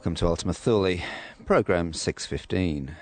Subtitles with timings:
[0.00, 0.96] Welcome to Ultima Thule,
[1.44, 2.96] program 615.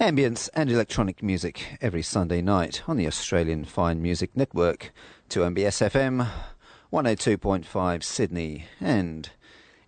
[0.00, 4.92] Ambience and electronic music every Sunday night on the Australian Fine Music Network,
[5.30, 6.28] 2MBS FM,
[6.92, 9.30] 102.5 Sydney, and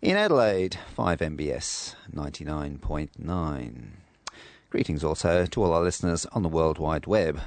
[0.00, 3.88] in Adelaide, 5MBS 99.9.
[4.70, 7.40] Greetings also to all our listeners on the World Wide Web.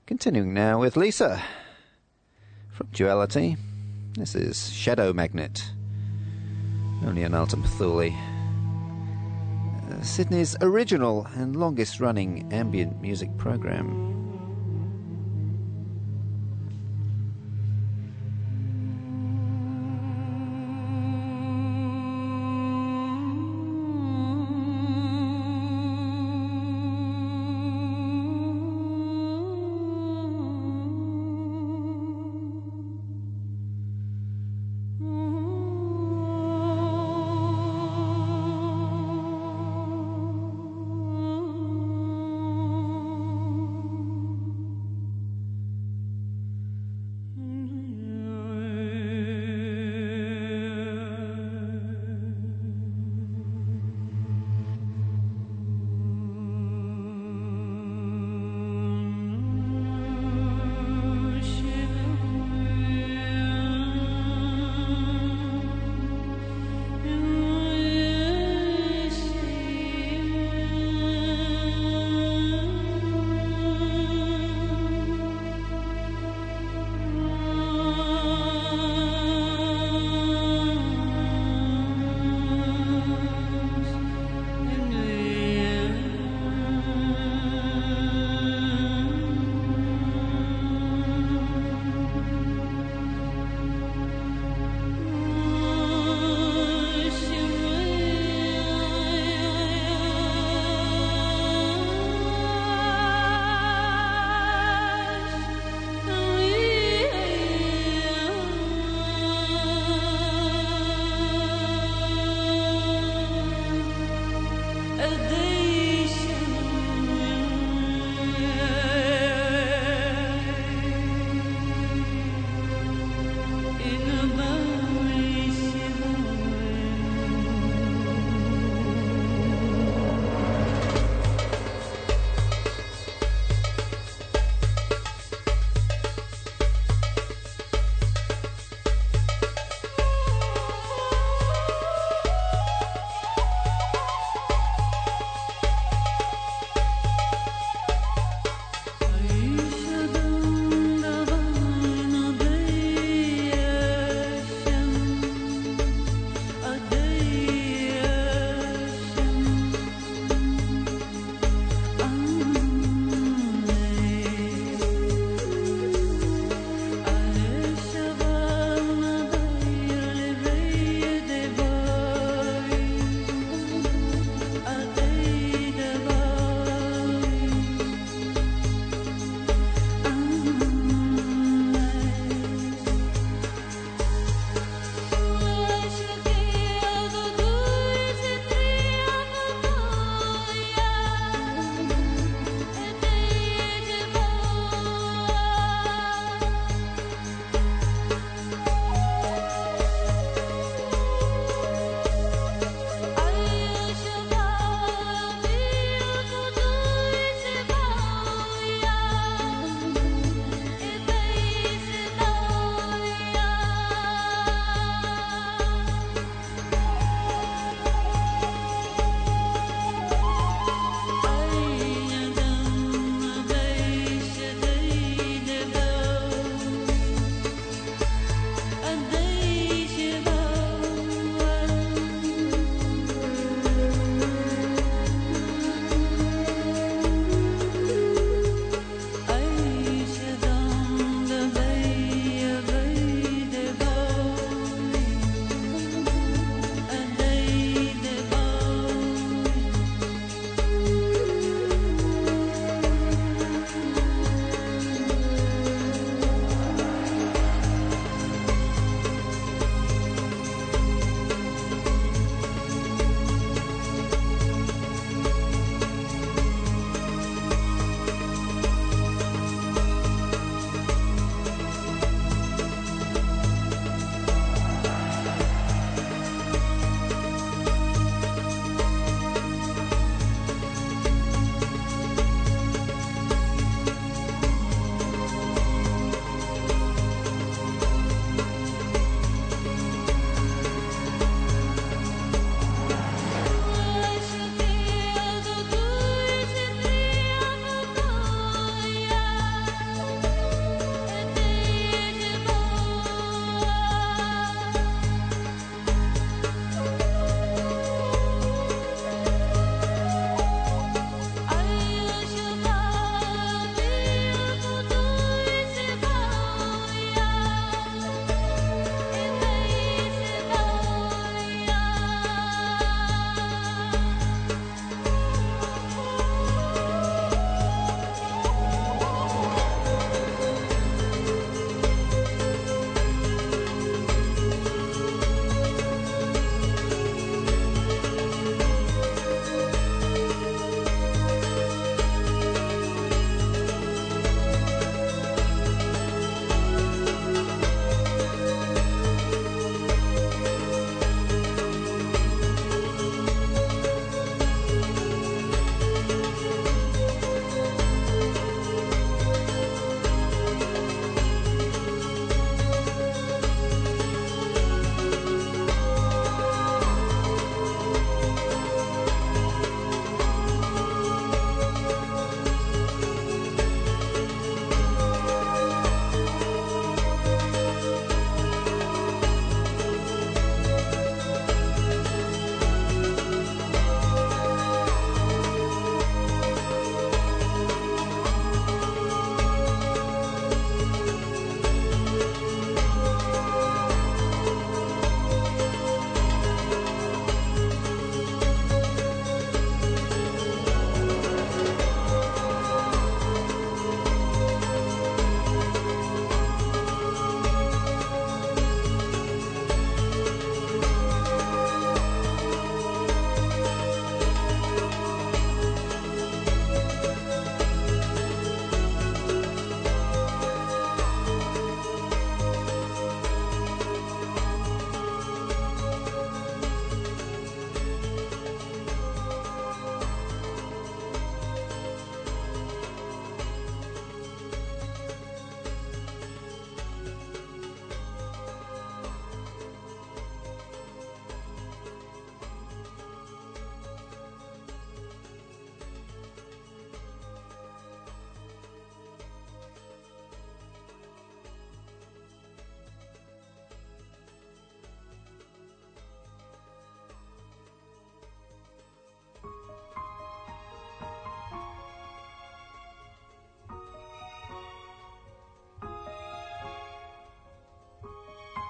[0.06, 1.44] Continuing now with Lisa
[2.72, 3.58] from Duality.
[4.14, 5.72] This is Shadow Magnet,
[7.06, 8.12] only on Ultima Thule.
[9.90, 14.09] Uh, Sydney's original and longest running ambient music program.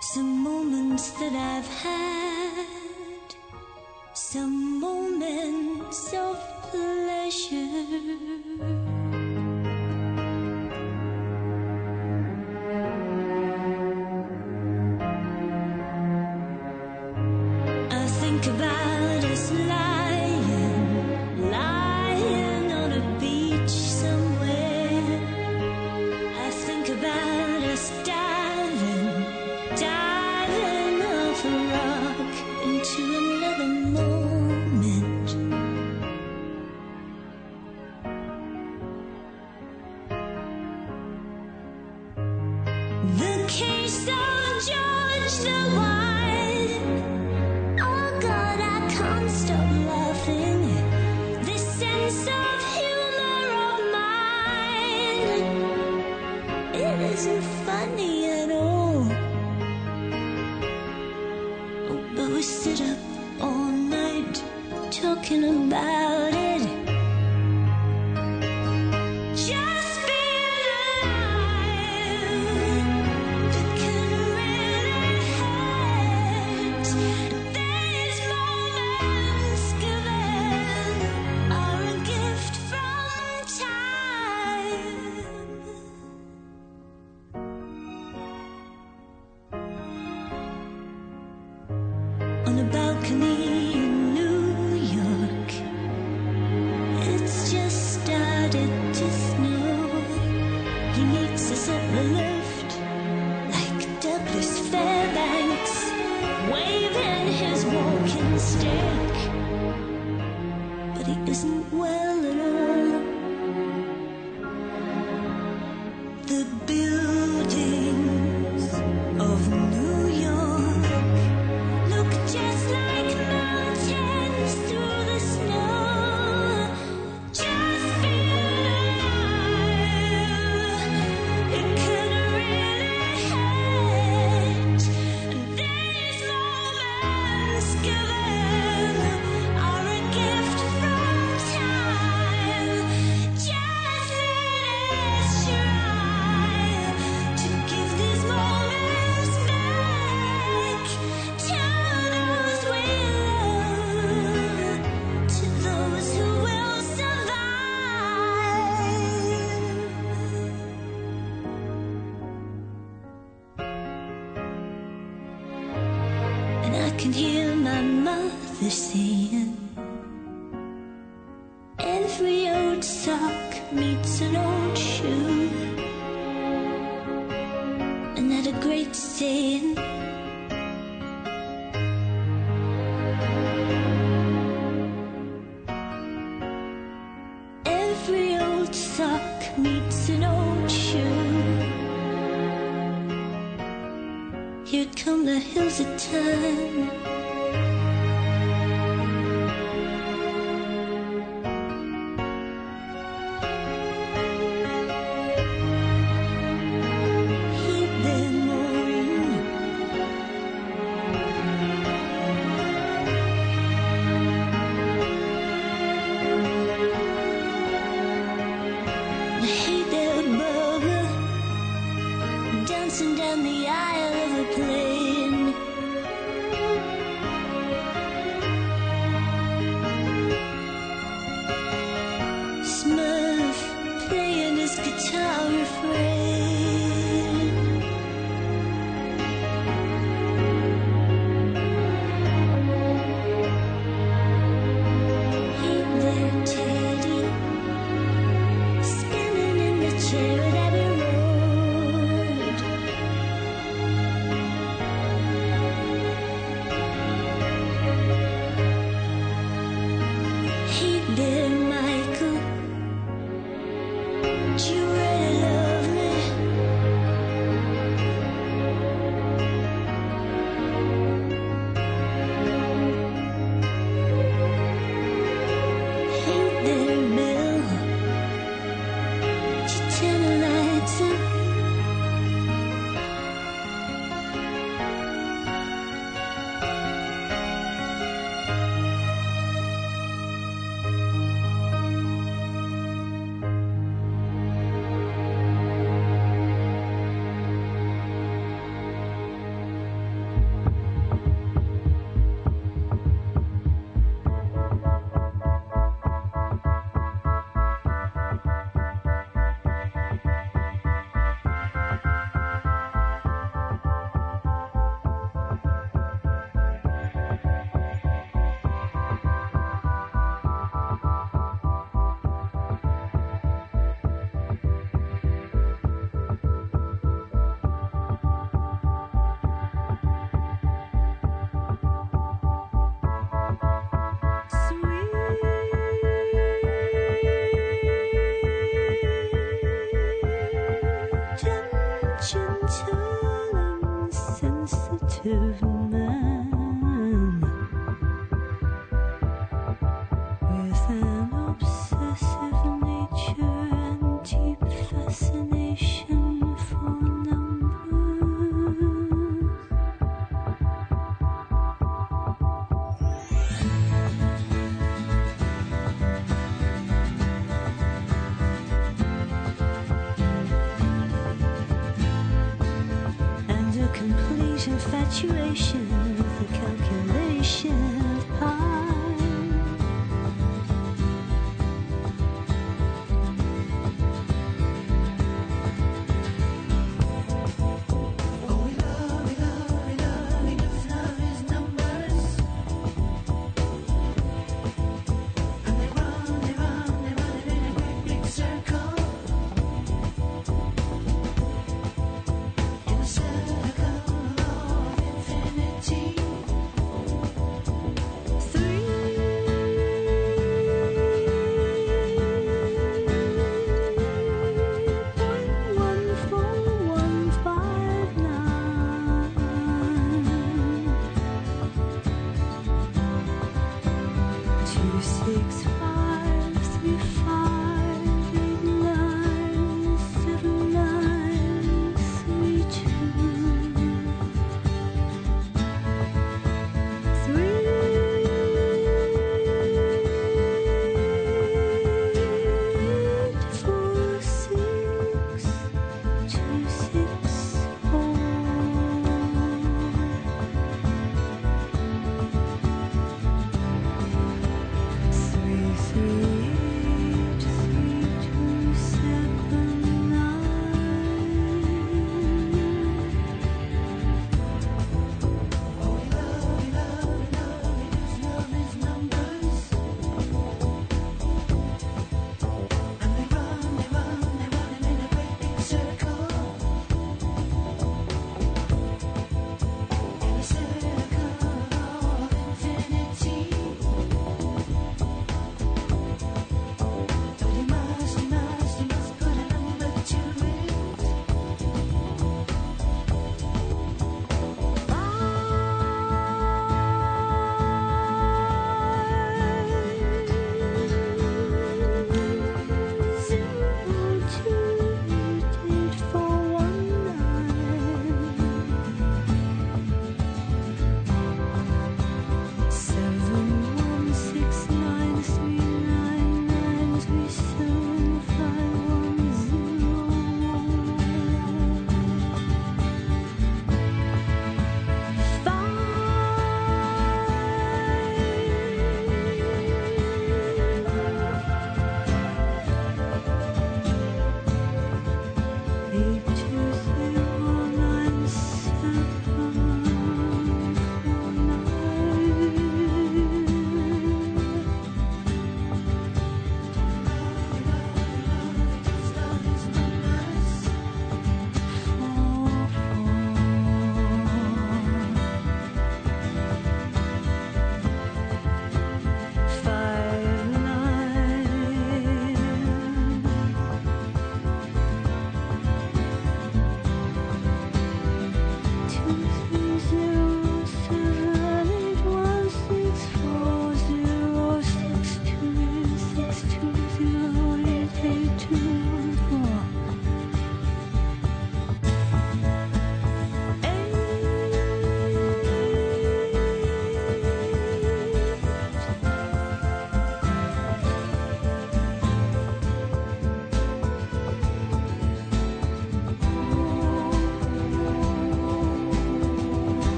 [0.00, 2.77] Some moments that I've had,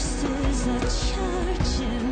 [0.00, 0.80] This is a
[1.14, 2.09] church in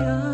[0.00, 0.29] Yeah.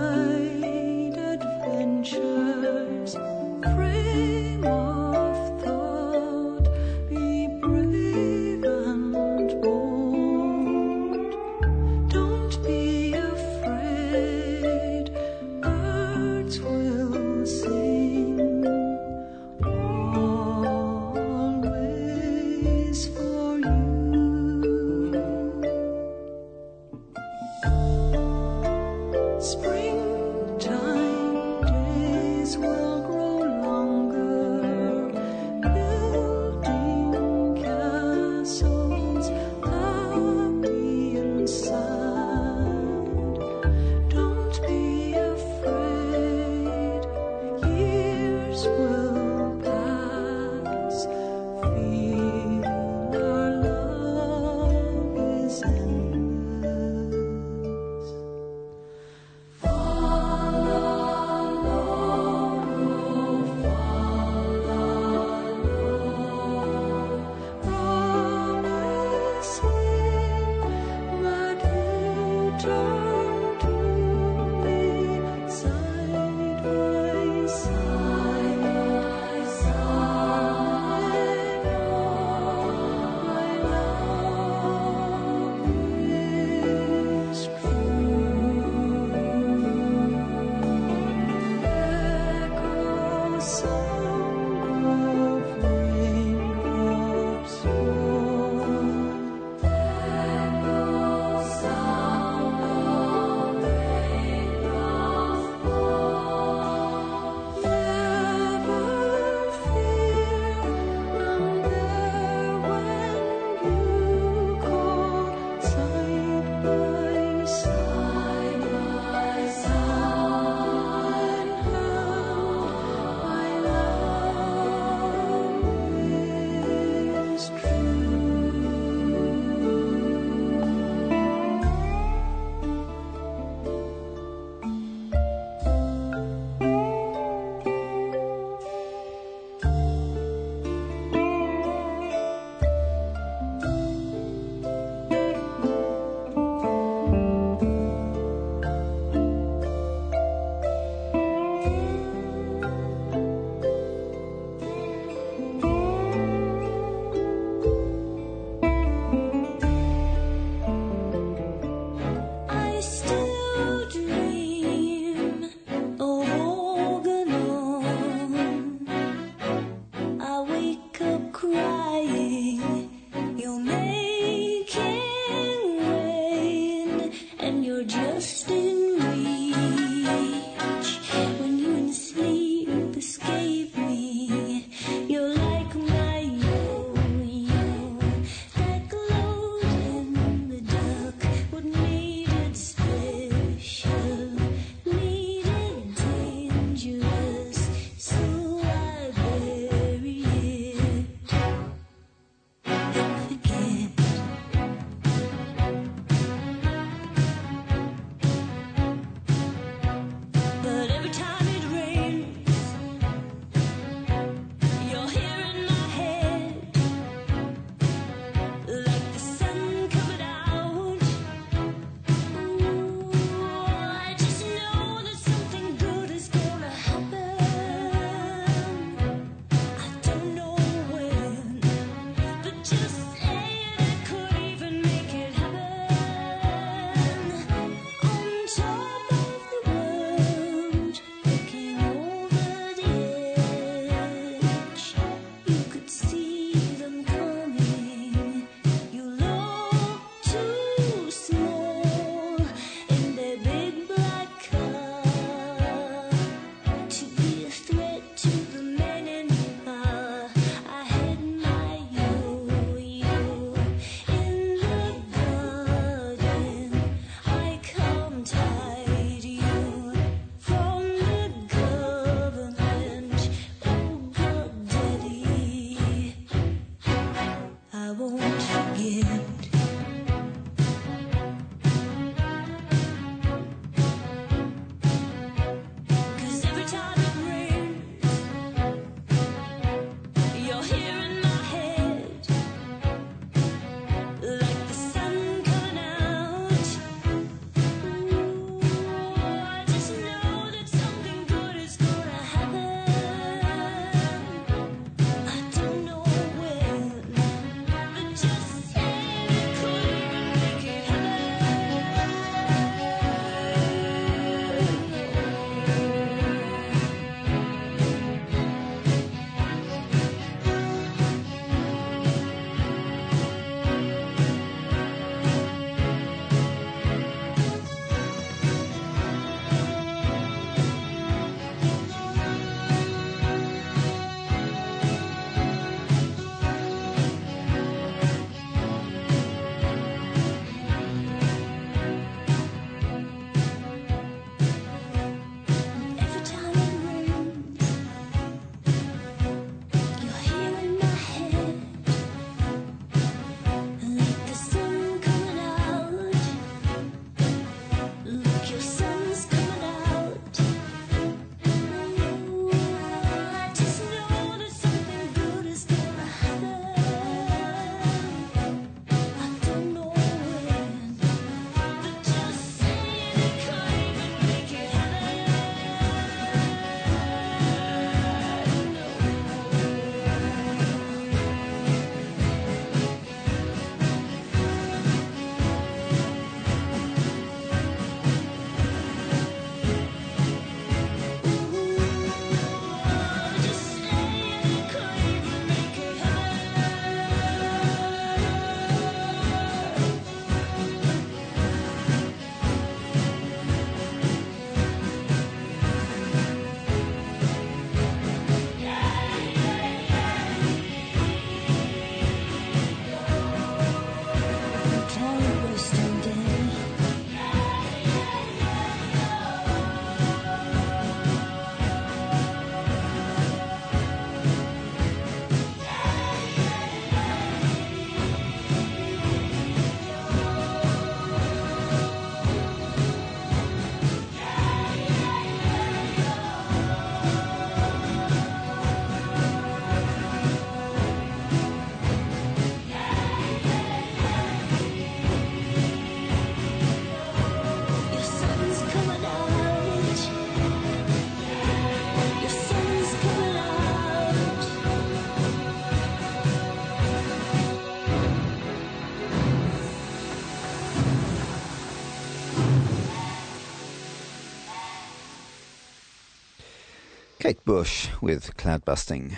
[467.27, 469.17] Kate Bush with Cloudbusting.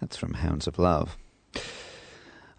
[0.00, 1.18] That's from Hounds of Love.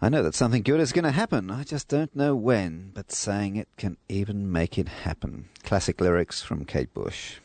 [0.00, 1.50] I know that something good is going to happen.
[1.50, 5.48] I just don't know when, but saying it can even make it happen.
[5.64, 7.38] Classic lyrics from Kate Bush.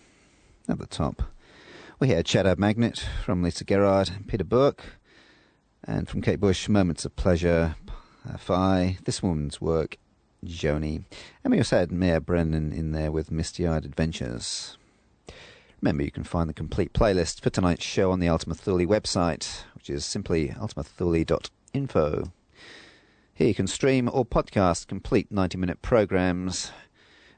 [0.67, 1.23] At the top,
[1.99, 4.83] we hear Shadow Magnet from Lisa Gerrard and Pieter Bourke.
[5.83, 7.77] And from Kate Bush, Moments of Pleasure,
[8.37, 9.97] Fi, This Woman's Work,
[10.45, 11.03] Joanni.
[11.43, 14.77] And we also had Moya Brennan in there with Misty Eyed Adventures.
[15.81, 19.63] Remember, you can find the complete playlist for tonight's show on the Ultima Thule website,
[19.75, 22.31] which is simply ultimathule.info.
[23.33, 26.73] Here you can stream or podcast complete 90 minute programs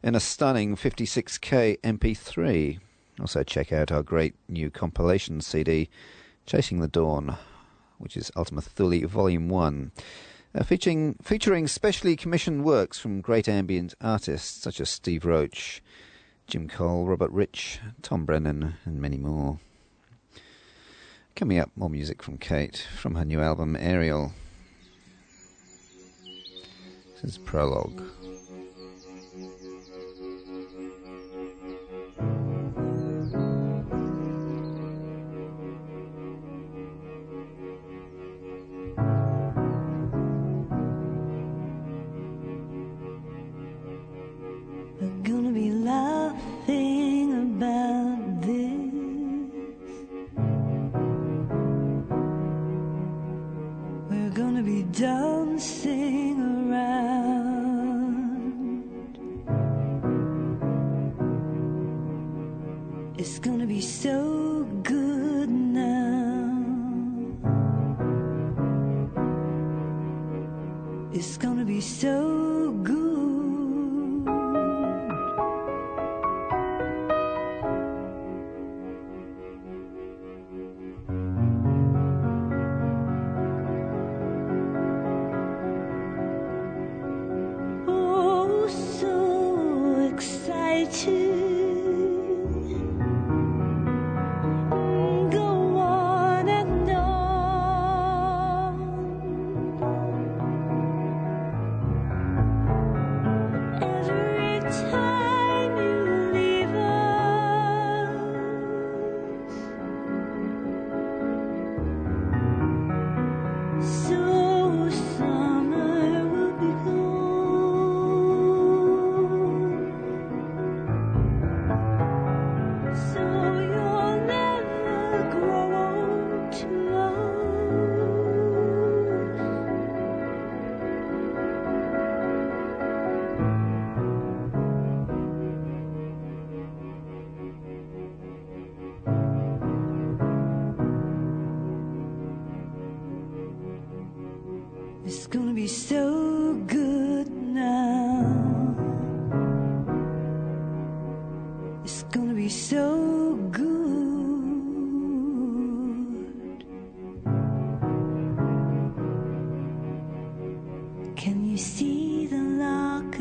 [0.02, 2.80] in a stunning 56k MP3.
[3.20, 5.88] Also, check out our great new compilation CD,
[6.48, 7.38] Chasing the Dawn,
[8.00, 9.92] which is Ultima Thule Volume 1.
[10.56, 15.84] Uh, featuring, featuring specially commissioned works from great ambient artists such as Steve Roach,
[16.52, 19.58] Jim Cole, Robert Rich, Tom Brennan, and many more.
[21.34, 24.34] Coming up, more music from Kate from her new album Aerial.
[27.22, 28.04] This is Prologue.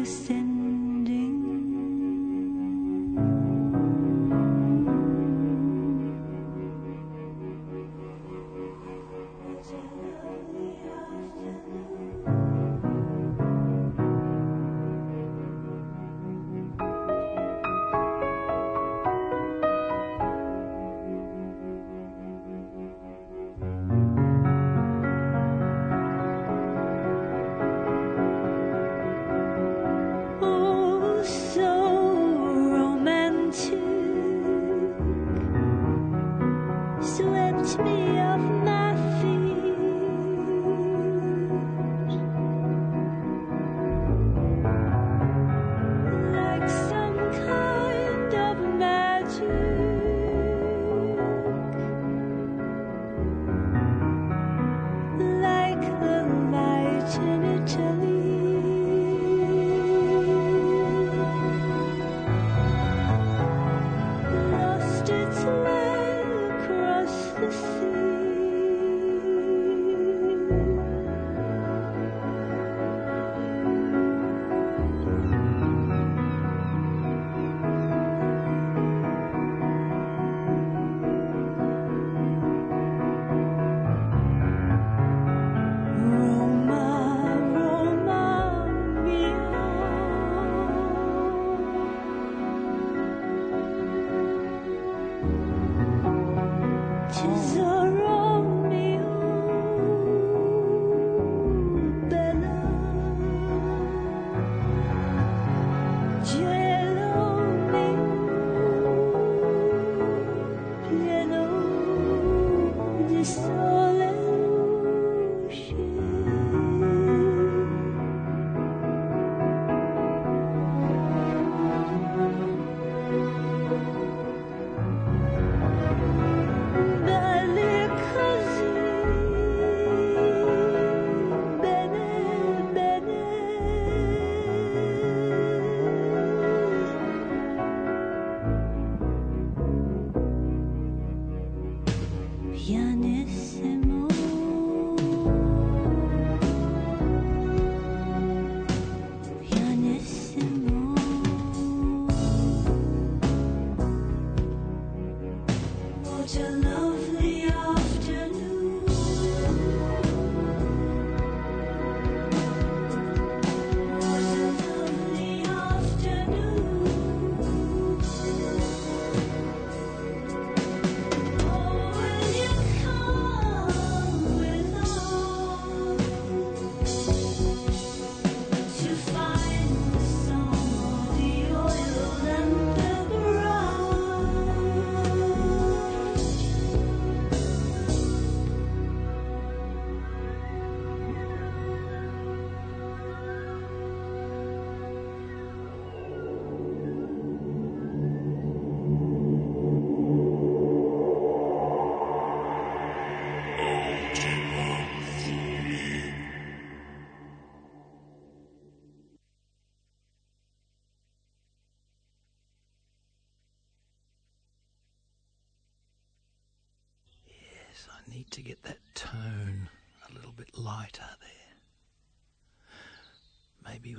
[0.02, 0.39] Ascending?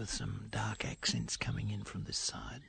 [0.01, 2.61] With some dark accents coming in from this side.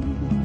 [0.00, 0.37] 嗯。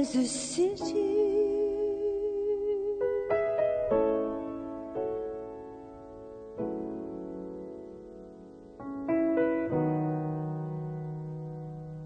[0.00, 0.94] There's a city.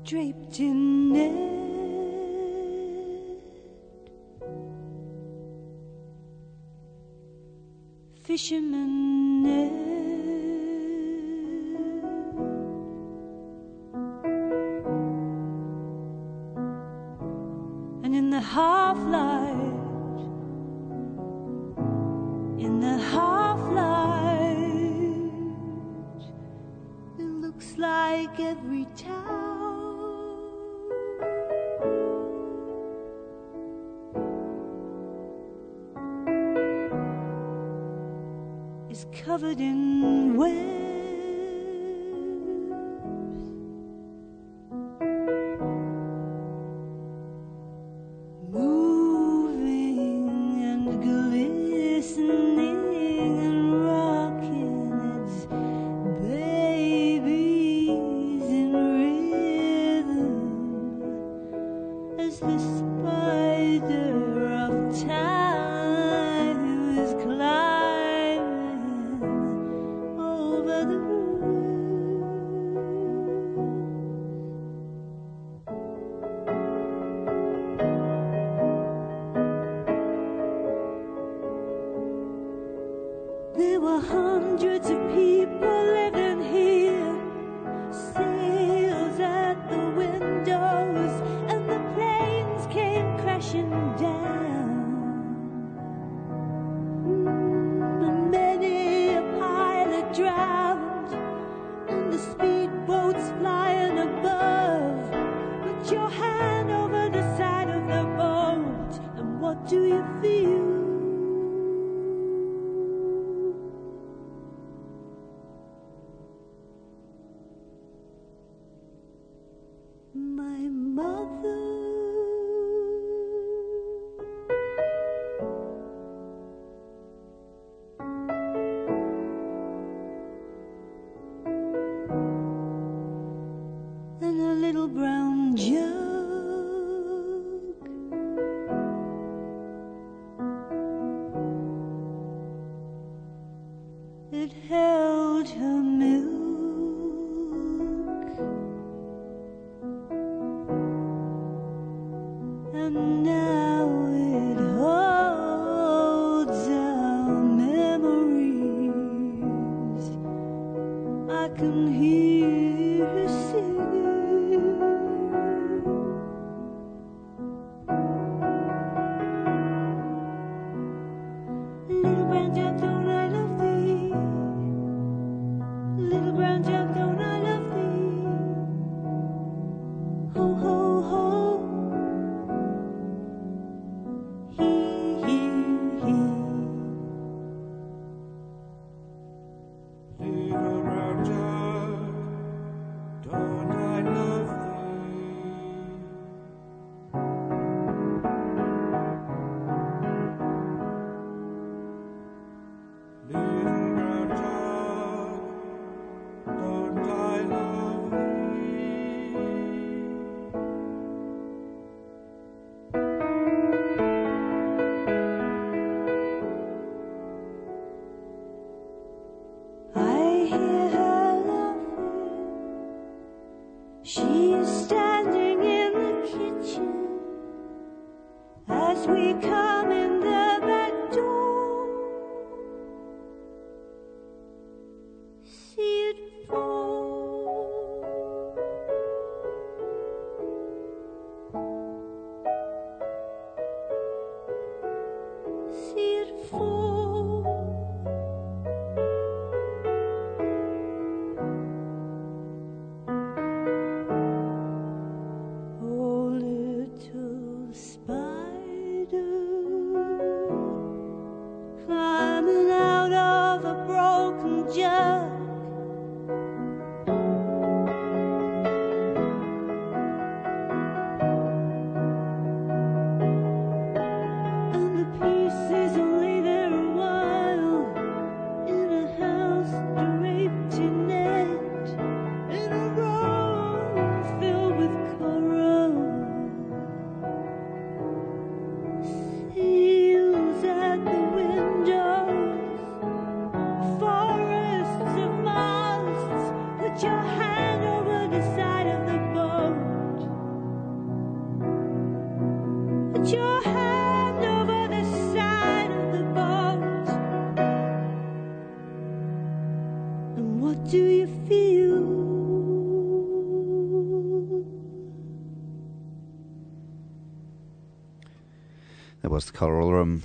[0.02, 1.30] Draped in net,
[8.24, 9.13] fisherman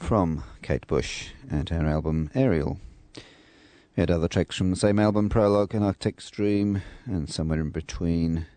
[0.10, 2.80] from Kate Bush and her album Aerial.
[3.16, 7.70] We had other tracks from the same album, Prologue and Arctic Stream, and somewhere in
[7.70, 8.48] between,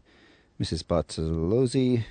[0.59, 0.83] Mrs.
[0.83, 2.05] Bartolozzi.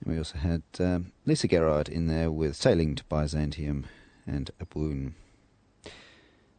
[0.00, 3.84] And we also had um, Lisa Gerrard in there with Sailing to Byzantium
[4.26, 5.12] and Abwoon.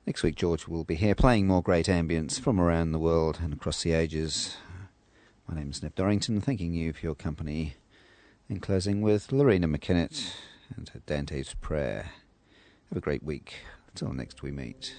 [0.06, 3.52] Next week, George will be here playing more great ambience from around the world and
[3.52, 4.58] across the ages.
[5.48, 7.78] My name is Neb Dorrington, thanking you for your company,
[8.48, 10.32] and closing with Loreena McKennitt
[10.76, 12.12] and Dante's Prayer.
[12.90, 13.56] Have a great week.
[13.90, 14.96] Until next we meet.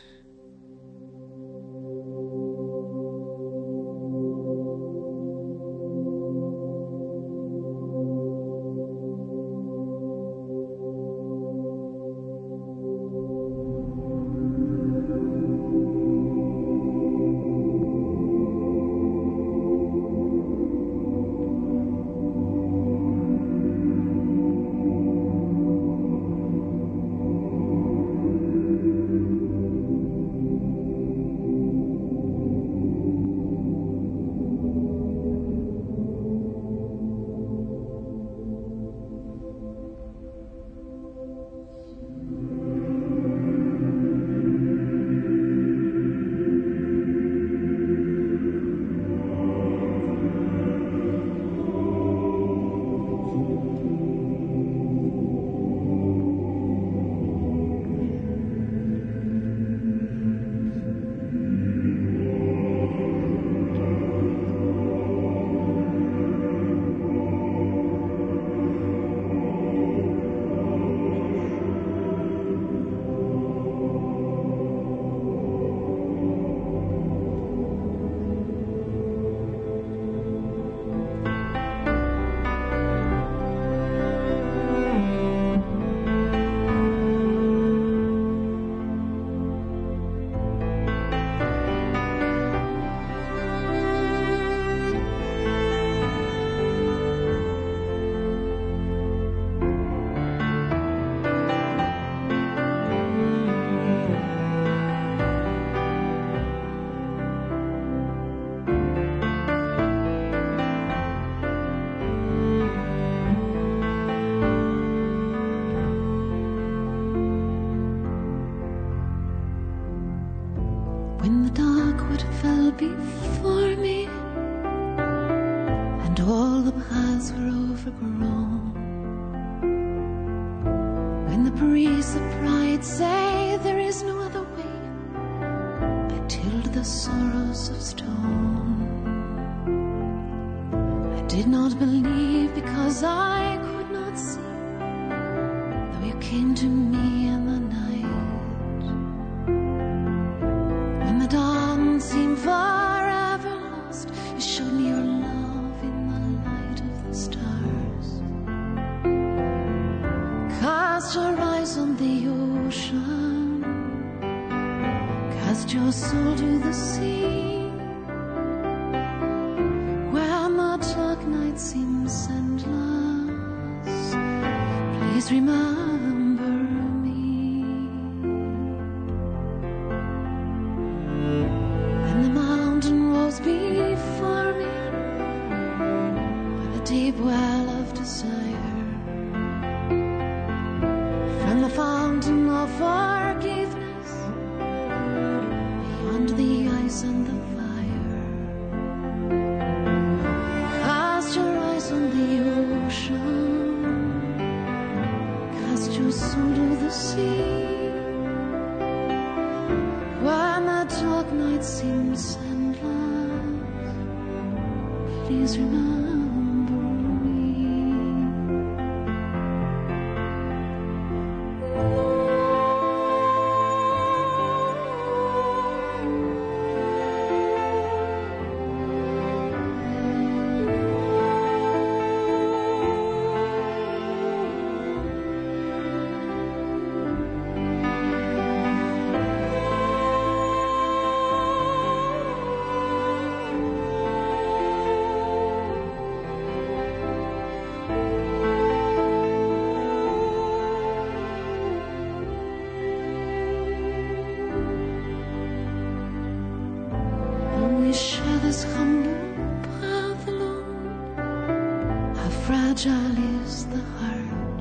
[263.64, 264.60] the heart.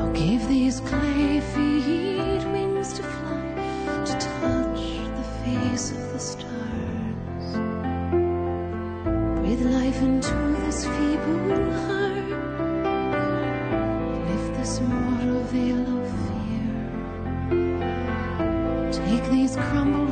[0.00, 4.80] I'll give these clay feet wings to fly, to touch
[5.16, 7.46] the face of the stars.
[9.38, 10.34] Breathe life into
[10.64, 12.30] this feeble heart.
[14.28, 16.68] Lift this mortal veil of fear.
[18.90, 20.05] Take these crumbled